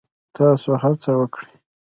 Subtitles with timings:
[0.35, 1.51] تاسو هڅه وکړئ